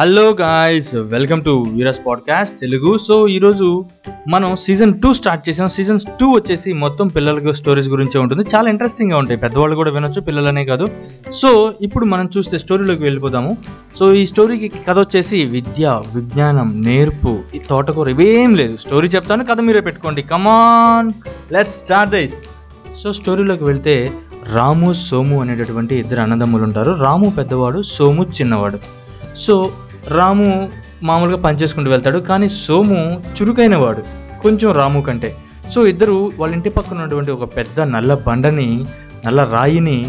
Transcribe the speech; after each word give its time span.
Hello 0.00 0.36
guys 0.40 0.94
welcome 0.94 1.44
to 1.44 1.66
వీరస్ 1.70 2.00
podcast 2.06 2.60
Telugu 2.60 2.98
so 2.98 3.28
ఈరోజు 3.28 3.84
మనం 4.28 4.56
సీజన్ 4.56 5.02
టూ 5.02 5.12
స్టార్ట్ 5.12 5.48
చేసాం. 5.48 5.68
సీజన్ 5.68 5.98
టూ 6.20 6.26
వచ్చేసి 6.26 6.72
మొత్తం 6.72 7.08
పిల్లలకు 7.08 7.52
స్టోరీస్ 7.52 7.88
గురించే 7.88 8.18
ఉంటుంది. 8.18 8.46
చాలా 8.54 8.70
ఇంట్రెస్టింగ్గా 8.70 9.18
ఉంటాయి. 9.18 9.38
పెద్దవాళ్ళు 9.38 9.76
కూడా 9.76 9.90
వినొచ్చు 9.90 10.20
పిల్లలనే 10.20 10.64
కాదు. 10.64 10.88
సో 11.32 11.74
ఇప్పుడు 11.82 12.04
మనం 12.04 12.30
చూస్తే 12.38 12.58
స్టోరీలోకి 12.58 13.02
వెళ్ళిపోదాము. 13.02 13.56
సో 13.96 14.12
ఈ 14.12 14.26
స్టోరీకి 14.26 14.68
కథ 14.68 14.98
వచ్చేసి 14.98 15.44
విద్య 15.44 16.02
విజ్ఞానం 16.14 16.82
నేర్పు 16.84 17.38
ఈ 17.54 17.58
తోటకూర 17.58 18.08
ఇవేం 18.08 18.54
లేదు. 18.54 18.76
స్టోరీ 18.76 19.08
చెప్తాను 19.08 19.44
కథ 19.44 19.60
మీరే 19.60 19.80
పెట్టుకోండి. 19.80 20.22
Come on 20.22 21.12
let's 21.52 21.74
start 21.74 22.14
this 22.14 22.44
so 23.02 23.12
స్టోరీలోకి 23.12 23.64
వెళ్తే 23.64 24.12
రాము 24.54 24.92
సోము 24.92 25.40
అనేటటువంటి 25.40 25.96
ఇద్దరు 25.96 26.20
అన్నదమ్ములు 26.20 26.62
ఉంటారు. 26.62 26.90
రాము 27.00 27.30
పెద్దవాడు 27.30 27.82
సోము 27.82 28.22
చిన్నవాడు. 28.22 28.78
సో 29.36 29.72
రాము 30.08 30.68
మామూలుగా 31.02 31.36
పనిచేసుకుంటూ 31.36 31.90
వెళ్తాడు 31.90 32.18
కానీ 32.18 32.48
సోము 32.48 33.24
చురుకైన 33.36 33.76
వాడు 33.76 34.02
కొంచెం 34.42 34.72
రాము 34.72 35.00
కంటే. 35.00 35.36
సో 35.70 35.86
ఇద్దరు 35.86 36.32
వాళ్ళ 36.38 36.54
ఇంటి 36.54 36.70
పక్కన 36.70 36.96
ఉన్నటువంటి 36.96 37.30
ఒక 37.30 37.56
పెద్ద 37.56 37.80
నల్ల 37.80 38.14
బండని 38.14 38.86
నల్ల 39.26 39.44
రాయిని 39.44 40.06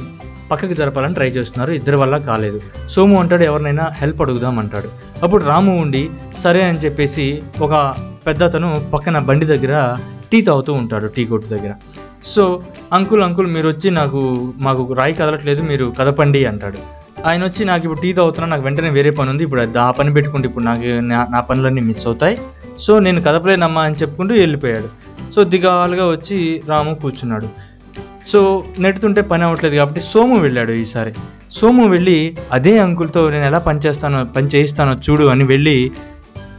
పక్కకి 0.51 0.73
జరపాలని 0.73 1.13
ట్రై 1.13 1.29
చేస్తున్నారు 1.29 1.71
ఇద్దరి 1.71 1.95
వల్ల 1.95 2.17
కాలేదు. 2.17 2.61
సోము 2.89 3.19
అంటాడు 3.19 3.43
ఎవరినైనా 3.43 3.88
హెల్ప్ 3.93 4.21
అడుగుదాం 4.21 4.59
అంటాడు. 4.59 4.89
అప్పుడు 5.23 5.43
రాము 5.43 5.81
ఉండి 5.81 6.09
సరే 6.38 6.63
అని 6.63 6.77
చెప్పేసి 6.77 7.41
ఒక 7.61 7.95
పెద్ద 8.27 8.43
అతను 8.43 8.89
పక్కన 8.93 9.19
బండి 9.19 9.45
దగ్గర 9.45 9.97
టీ 10.31 10.41
తాగుతూ 10.41 10.73
ఉంటాడు 10.73 11.07
టీ 11.07 11.25
కొట్టు 11.25 11.47
దగ్గర. 11.47 11.73
సో 12.23 12.63
అంకుల్ 12.93 13.23
అంకుల్ 13.23 13.47
మీరు 13.47 13.67
వచ్చి 13.67 13.91
నాకు 13.91 14.53
మాకు 14.57 14.93
రాయి 14.93 15.13
కదలట్లేదు 15.13 15.61
మీరు 15.61 15.93
కదపండి 15.99 16.45
అంటాడు. 16.45 16.98
ఆయన 17.25 17.43
వచ్చి 17.43 17.65
నాకు 17.65 17.83
ఇప్పుడు 17.83 18.01
టీ 18.01 18.13
తాగుతున్నా 18.13 18.47
నాకు 18.47 18.61
వెంటనే 18.61 18.89
వేరే 18.89 19.09
పని 19.09 19.29
ఉంది. 19.29 19.43
ఇప్పుడు 19.43 19.77
ఆ 19.79 19.91
పని 19.91 20.13
పెట్టుకుంటే 20.13 20.47
ఇప్పుడు 20.47 20.63
నాకు 20.63 20.81
నా- 20.85 21.31
నా 21.31 21.39
పనులన్నీ 21.39 21.81
మిస్ 21.81 22.07
అవుతాయి. 22.07 22.41
సో 22.79 22.99
నేను 22.99 23.21
కదపలేనమ్మా 23.21 23.81
అని 23.81 23.95
చెప్పుకుంటూ 23.95 24.35
వెళ్ళిపోయాడు. 24.35 24.88
సో 25.31 25.44
దిగాలుగా 25.44 26.09
వచ్చి 26.09 26.63
రాము 26.69 26.95
కూర్చున్నాడు. 26.95 27.49
సో 28.27 28.63
నెట్టుతుంటే 28.79 29.21
పని 29.21 29.44
అవ్వట్లేదు 29.44 29.75
కాబట్టి 29.75 30.02
సోము 30.02 30.38
వెళ్ళాడు 30.38 30.71
ఈసారి. 30.71 31.13
సోము 31.52 31.88
వెళ్ళి 31.88 32.38
అదే 32.52 32.79
అంకుల్తో 32.79 33.29
నేను 33.29 33.44
ఎలా 33.44 33.57
పనిచేస్తానో 33.57 34.23
పని 34.23 34.47
చేయిస్తానో 34.47 34.94
చూడు 34.94 35.23
అని 35.23 35.44
వెళ్ళి 35.44 35.91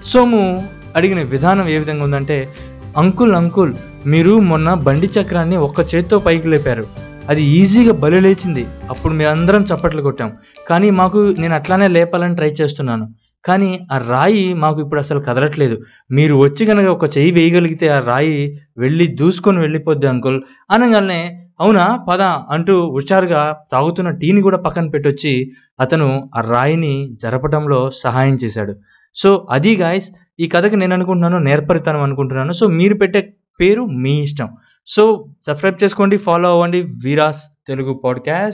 సోము 0.03 0.69
అడిగిన 0.97 1.23
విధానం 1.23 1.69
ఏ 1.69 1.79
విధంగా 1.79 2.05
ఉందంటే 2.05 2.55
అంకుల్ 2.97 3.35
అంకుల్ 3.35 3.75
మీరు 4.07 4.39
మొన్న 4.39 4.75
బండి 4.75 5.07
చక్రాన్ని 5.07 5.57
ఒక్క 5.57 5.95
చేత్తో 5.95 6.19
పైకి 6.19 6.49
లేపారు. 6.49 7.10
అది 7.29 7.43
ఈజీగా 7.43 7.93
బలి 7.93 8.21
లేచింది. 8.21 8.67
అప్పుడు 8.91 9.13
మేము 9.13 9.31
అందరం 9.31 9.63
చప్పట్లు 9.63 10.03
కొట్టాం. 10.03 10.33
కానీ 10.69 10.91
మాకు 10.91 11.35
నేను 11.39 11.55
అట్లానే 11.55 11.89
లేపాలని 11.89 12.37
ట్రై 12.37 12.49
చేస్తున్నాను. 12.49 13.15
కానీ 13.45 13.89
ఆ 13.93 13.99
రాయి 13.99 14.55
మాకు 14.55 14.81
ఇప్పుడు 14.81 15.01
అసలు 15.01 15.21
కదలట్లేదు. 15.21 15.79
మీరు 16.11 16.35
వచ్చి 16.35 16.67
కనుక 16.67 16.87
ఒక 16.87 17.05
చెయ్యి 17.05 17.33
వేయగలిగితే 17.33 17.89
ఆ 17.89 18.01
రాయి 18.01 18.59
వెళ్ళి 18.79 19.07
దూసుకొని 19.07 19.59
వెళ్ళిపోద్ది 19.59 20.07
అంకుల్. 20.07 20.41
అనగానే 20.71 21.47
అవునా 21.61 21.99
పద 22.09 22.21
అంటూ 22.23 22.91
హుషారుగా 22.93 23.57
తాగుతున్న 23.73 24.11
టీని 24.11 24.41
కూడా 24.41 24.57
పక్కన 24.57 24.89
పెట్టొచ్చి 24.89 25.53
అతను 25.81 26.31
ఆ 26.37 26.41
రాయిని 26.41 27.17
జరపడంలో 27.21 27.91
సహాయం 27.91 28.35
చేశాడు. 28.35 28.77
సో 29.15 29.47
అది 29.51 29.77
గాయస్ 29.77 30.11
ఈ 30.41 30.47
కథకి 30.47 30.77
నేను 30.77 30.95
అనుకుంటున్నాను 30.95 31.39
నేర్పరితనం 31.39 32.03
అనుకుంటున్నాను. 32.03 32.53
సో 32.53 32.67
మీరు 32.67 32.95
పెట్టే 32.95 33.35
పేరు 33.61 33.83
మీ 33.83 34.23
ఇష్టం. 34.23 34.49
సో 34.87 35.27
సబ్స్క్రైబ్ 35.43 35.85
చేసుకోండి 35.85 36.17
ఫాలో 36.17 36.49
అవ్వండి. 36.49 36.83
వీరాస్ 36.83 37.49
తెలుగు 37.67 37.95
పాడ్కాస్ట్ 37.95 38.49